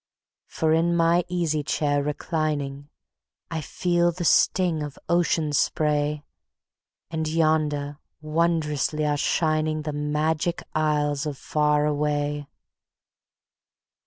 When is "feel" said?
3.63-4.11